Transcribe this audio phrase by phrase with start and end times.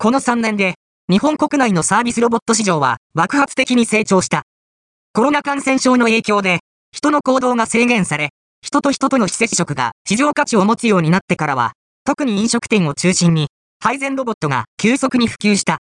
[0.00, 0.74] この3年で、
[1.10, 4.44] 日本国内のサービスロボット市場は爆発的に成長した。
[5.12, 6.60] コロナ感染症の影響で、
[6.92, 8.28] 人の行動が制限され、
[8.62, 11.72] 人と人との非接触が市場価値を持つようになってからは、
[12.04, 13.48] 特に飲食店を中心に、
[13.80, 15.76] 配膳ロボットが急速に普及した。